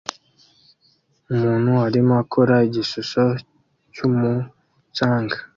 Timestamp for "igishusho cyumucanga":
2.67-5.37